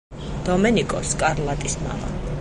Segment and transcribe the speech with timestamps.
[0.47, 2.15] დომენიკო სკარლატის მამა.